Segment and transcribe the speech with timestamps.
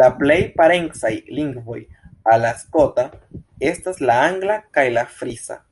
[0.00, 1.10] La plej parencaj
[1.40, 1.80] lingvoj
[2.34, 3.08] al la skota
[3.74, 5.62] estas la angla kaj la frisa.